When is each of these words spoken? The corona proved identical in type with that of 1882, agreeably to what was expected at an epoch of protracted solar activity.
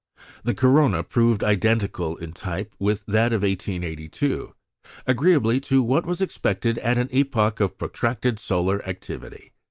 The 0.43 0.55
corona 0.55 1.03
proved 1.03 1.43
identical 1.43 2.17
in 2.17 2.31
type 2.33 2.73
with 2.79 3.05
that 3.05 3.31
of 3.31 3.43
1882, 3.43 4.55
agreeably 5.05 5.59
to 5.59 5.83
what 5.83 6.07
was 6.07 6.21
expected 6.21 6.79
at 6.79 6.97
an 6.97 7.07
epoch 7.11 7.59
of 7.59 7.77
protracted 7.77 8.39
solar 8.39 8.83
activity. 8.89 9.53